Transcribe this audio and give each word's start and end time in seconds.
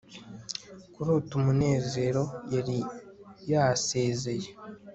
kurota 0.93 1.31
umunezero, 1.39 2.23
yari 2.53 2.77
yasezeye.. 3.51 4.49